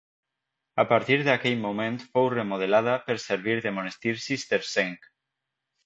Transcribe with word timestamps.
A 0.83 0.85
partir 0.91 1.17
d’aquell 1.27 1.59
moment 1.67 2.01
fou 2.07 2.31
remodelada 2.37 2.97
per 3.11 3.19
servir 3.27 3.61
de 3.69 3.77
monestir 3.79 4.19
cistercenc. 4.29 5.11